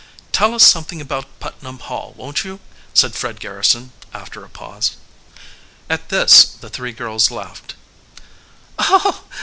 [0.31, 2.59] "Tell us something about Putnam Hall, won't you?"
[2.91, 4.95] said Fred Garrison, after a pause.
[5.91, 7.75] At this the three girls laughed.